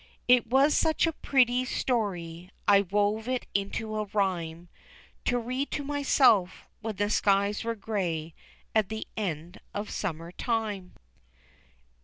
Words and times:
It 0.27 0.47
was 0.47 0.75
such 0.75 1.05
a 1.05 1.11
pretty 1.13 1.63
story 1.63 2.49
I 2.67 2.81
wove 2.81 3.27
it 3.27 3.45
into 3.53 3.97
a 3.97 4.05
rhyme, 4.05 4.67
To 5.25 5.37
read 5.37 5.69
to 5.73 5.83
myself, 5.83 6.65
when 6.79 6.95
the 6.95 7.07
skies 7.11 7.63
were 7.63 7.75
grey, 7.75 8.33
at 8.73 8.89
the 8.89 9.07
end 9.15 9.59
of 9.75 9.91
summertime. 9.91 10.95